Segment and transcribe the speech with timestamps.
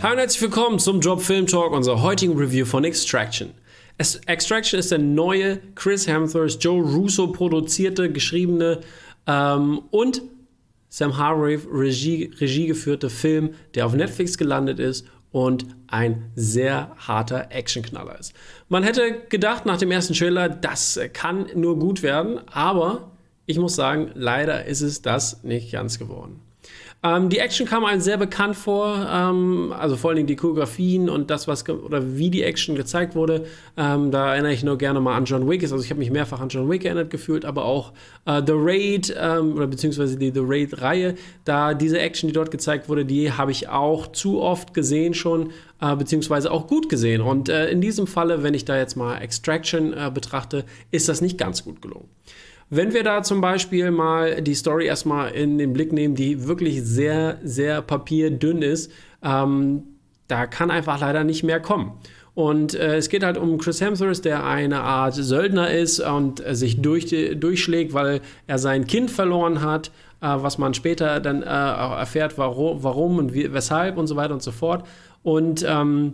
[0.00, 3.50] Hi und herzlich willkommen zum Job Film Talk, unserer heutigen Review von Extraction.
[4.26, 8.78] Extraction ist der neue Chris Hemsworth, Joe Russo produzierte, geschriebene
[9.26, 10.22] ähm, und
[10.88, 17.50] Sam Hargrave Regie, Regie geführte Film, der auf Netflix gelandet ist und ein sehr harter
[17.50, 18.34] Actionknaller ist.
[18.68, 23.10] Man hätte gedacht nach dem ersten Trailer, das kann nur gut werden, aber
[23.46, 26.40] ich muss sagen, leider ist es das nicht ganz geworden.
[27.00, 31.30] Ähm, die Action kam einem sehr bekannt vor, ähm, also vor allem die Choreografien und
[31.30, 33.46] das, was oder wie die Action gezeigt wurde.
[33.76, 35.62] Ähm, da erinnere ich nur gerne mal an John Wick.
[35.62, 37.92] Also ich habe mich mehrfach an John Wick erinnert gefühlt, aber auch
[38.24, 41.14] äh, The Raid ähm, oder beziehungsweise die The Raid-Reihe.
[41.44, 45.52] Da diese Action, die dort gezeigt wurde, die habe ich auch zu oft gesehen schon,
[45.80, 47.20] äh, beziehungsweise auch gut gesehen.
[47.20, 51.20] Und äh, in diesem Falle, wenn ich da jetzt mal Extraction äh, betrachte, ist das
[51.20, 52.08] nicht ganz gut gelungen.
[52.70, 56.82] Wenn wir da zum Beispiel mal die Story erstmal in den Blick nehmen, die wirklich
[56.82, 59.84] sehr, sehr papierdünn ist, ähm,
[60.26, 61.92] da kann einfach leider nicht mehr kommen.
[62.34, 66.54] Und äh, es geht halt um Chris Hemsworth, der eine Art Söldner ist und äh,
[66.54, 69.88] sich durch, durchschlägt, weil er sein Kind verloren hat,
[70.20, 74.14] äh, was man später dann äh, auch erfährt, warum, warum und wie, weshalb und so
[74.14, 74.86] weiter und so fort.
[75.24, 76.12] Und ähm,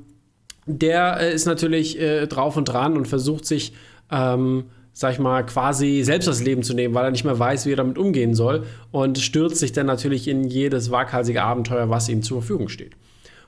[0.64, 3.74] der äh, ist natürlich äh, drauf und dran und versucht sich
[4.10, 7.66] ähm, sag ich mal, quasi selbst das Leben zu nehmen, weil er nicht mehr weiß,
[7.66, 12.08] wie er damit umgehen soll und stürzt sich dann natürlich in jedes waghalsige Abenteuer, was
[12.08, 12.92] ihm zur Verfügung steht.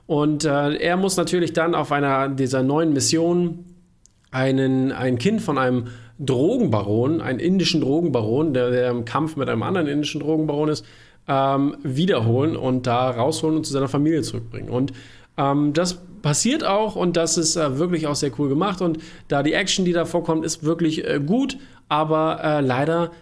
[0.07, 3.77] Und äh, er muss natürlich dann auf einer dieser neuen Missionen
[4.33, 5.87] einen, ein Kind von einem
[6.19, 10.85] Drogenbaron, einen indischen Drogenbaron, der, der im Kampf mit einem anderen indischen Drogenbaron ist,
[11.29, 14.69] ähm, wiederholen und da rausholen und zu seiner Familie zurückbringen.
[14.69, 14.93] Und
[15.37, 18.99] ähm, das passiert auch und das ist äh, wirklich auch sehr cool gemacht und
[19.29, 23.13] da die Action, die da vorkommt, ist wirklich äh, gut, aber äh, leider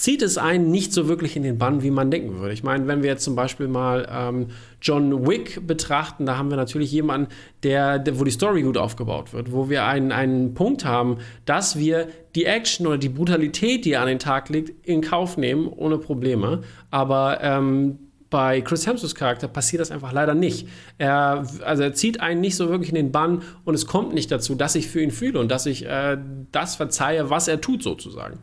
[0.00, 2.54] zieht es einen nicht so wirklich in den Bann, wie man denken würde.
[2.54, 4.46] Ich meine, wenn wir jetzt zum Beispiel mal ähm,
[4.80, 7.28] John Wick betrachten, da haben wir natürlich jemanden,
[7.62, 11.78] der, der, wo die Story gut aufgebaut wird, wo wir einen, einen Punkt haben, dass
[11.78, 15.98] wir die Action oder die Brutalität, die an den Tag legt, in Kauf nehmen, ohne
[15.98, 16.62] Probleme.
[16.90, 17.98] Aber ähm,
[18.30, 20.68] bei Chris Hemsworths Charakter passiert das einfach leider nicht.
[20.98, 24.30] Er, also er zieht einen nicht so wirklich in den Bann und es kommt nicht
[24.30, 26.16] dazu, dass ich für ihn fühle und dass ich äh,
[26.52, 28.38] das verzeihe, was er tut, sozusagen.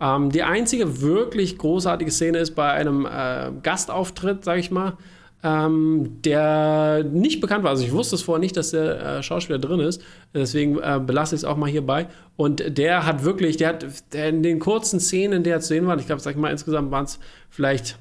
[0.00, 4.96] Ähm, die einzige wirklich großartige Szene ist bei einem äh, Gastauftritt, sag ich mal,
[5.44, 7.70] ähm, der nicht bekannt war.
[7.70, 10.02] Also ich wusste es vorher nicht, dass der äh, Schauspieler drin ist.
[10.32, 12.08] Deswegen äh, belasse ich es auch mal hierbei.
[12.36, 15.68] Und der hat wirklich, der hat der in den kurzen Szenen, in der er zu
[15.68, 17.98] sehen war, ich glaube, sag ich mal, insgesamt waren es vielleicht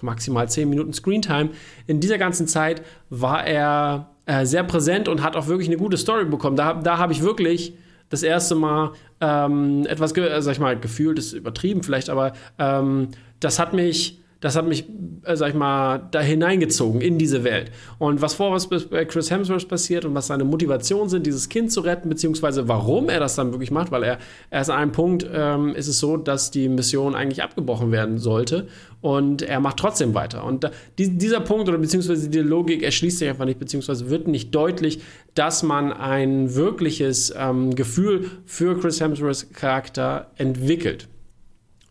[0.00, 1.50] maximal 10 Minuten Screentime.
[1.86, 5.98] In dieser ganzen Zeit war er äh, sehr präsent und hat auch wirklich eine gute
[5.98, 6.56] Story bekommen.
[6.56, 7.74] Da, da habe ich wirklich
[8.08, 13.08] das erste Mal ähm, etwas, sag ich mal, gefühlt ist übertrieben vielleicht, aber ähm,
[13.40, 14.84] das hat mich das hat mich,
[15.24, 17.72] äh, sag ich mal, da hineingezogen in diese Welt.
[17.98, 21.72] Und was vor was bei Chris Hemsworth passiert und was seine Motivation sind, dieses Kind
[21.72, 24.18] zu retten, beziehungsweise warum er das dann wirklich macht, weil er
[24.50, 28.68] erst an einem Punkt ähm, ist es so, dass die Mission eigentlich abgebrochen werden sollte
[29.00, 30.44] und er macht trotzdem weiter.
[30.44, 34.28] Und da, die, dieser Punkt oder beziehungsweise die Logik erschließt sich einfach nicht, beziehungsweise wird
[34.28, 35.00] nicht deutlich,
[35.34, 41.08] dass man ein wirkliches ähm, Gefühl für Chris Hemsworths Charakter entwickelt.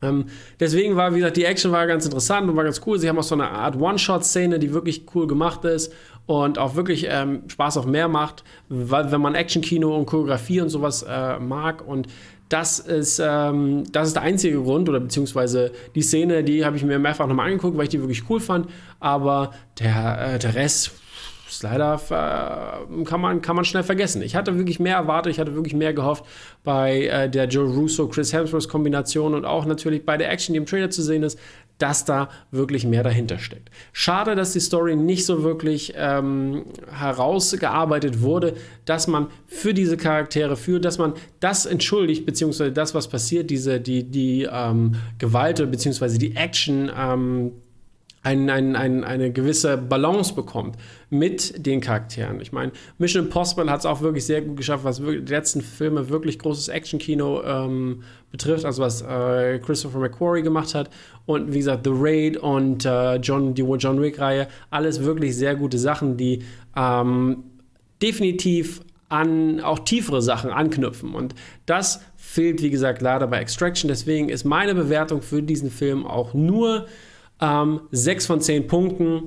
[0.02, 0.26] Ähm,
[0.60, 3.00] deswegen war, wie gesagt, die Action war ganz interessant und war ganz cool.
[3.00, 5.92] Sie haben auch so eine Art One-Shot-Szene, die wirklich cool gemacht ist
[6.28, 10.70] und auch wirklich ähm, Spaß auf mehr macht, weil, wenn man Action-Kino und Choreografie und
[10.70, 11.88] sowas äh, mag.
[11.88, 12.08] Und
[12.50, 16.84] das ist, ähm, das ist der einzige Grund, oder beziehungsweise die Szene, die habe ich
[16.84, 18.68] mir mehrfach nochmal angeguckt, weil ich die wirklich cool fand.
[19.00, 20.92] Aber der, äh, der Rest
[21.50, 22.00] ist leider
[23.06, 24.22] kann, man, kann man schnell vergessen.
[24.22, 26.26] Ich hatte wirklich mehr erwartet, ich hatte wirklich mehr gehofft
[26.64, 30.58] bei äh, der Joe Russo, Chris Hemsworth Kombination und auch natürlich bei der Action, die
[30.58, 31.40] im Trailer zu sehen ist,
[31.78, 33.70] dass da wirklich mehr dahinter steckt.
[33.94, 38.56] Schade, dass die Story nicht so wirklich ähm, herausgearbeitet wurde,
[38.86, 43.80] dass man für diese Charaktere, für dass man das entschuldigt, beziehungsweise das, was passiert, diese,
[43.80, 47.52] die, die ähm, Gewalt, beziehungsweise die Action, ähm,
[48.28, 50.76] ein, ein, ein, eine gewisse Balance bekommt
[51.10, 52.42] mit den Charakteren.
[52.42, 56.10] Ich meine, Mission Impossible hat es auch wirklich sehr gut geschafft, was die letzten Filme
[56.10, 60.90] wirklich großes Action-Kino ähm, betrifft, also was äh, Christopher McQuarrie gemacht hat.
[61.26, 65.78] Und wie gesagt, The Raid und äh, John, die John Wick-Reihe, alles wirklich sehr gute
[65.78, 66.44] Sachen, die
[66.76, 67.44] ähm,
[68.02, 71.16] definitiv an auch tiefere Sachen anknüpfen.
[71.16, 71.34] Und
[71.66, 73.88] das fehlt, wie gesagt, leider bei Extraction.
[73.88, 76.88] Deswegen ist meine Bewertung für diesen Film auch nur
[77.42, 79.24] ähm, 6 von 10 Punkten.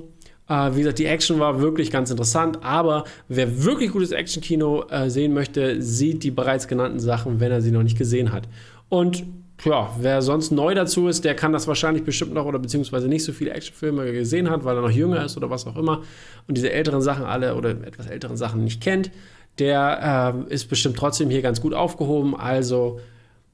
[0.47, 5.09] Äh, wie gesagt, die Action war wirklich ganz interessant, aber wer wirklich gutes Action-Kino äh,
[5.09, 8.47] sehen möchte, sieht die bereits genannten Sachen, wenn er sie noch nicht gesehen hat.
[8.89, 9.23] Und
[9.63, 13.23] ja, wer sonst neu dazu ist, der kann das wahrscheinlich bestimmt noch oder beziehungsweise nicht
[13.23, 16.01] so viele Actionfilme gesehen hat, weil er noch jünger ist oder was auch immer
[16.47, 19.11] und diese älteren Sachen alle oder etwas älteren Sachen nicht kennt,
[19.59, 22.35] der äh, ist bestimmt trotzdem hier ganz gut aufgehoben.
[22.35, 22.99] Also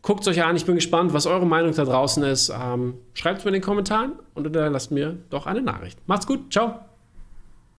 [0.01, 0.55] guckt es euch an.
[0.55, 2.49] Ich bin gespannt, was eure Meinung da draußen ist.
[2.49, 5.99] Ähm, Schreibt es mir in den Kommentaren und lasst mir doch eine Nachricht.
[6.07, 6.51] Macht's gut.
[6.51, 6.86] Ciao.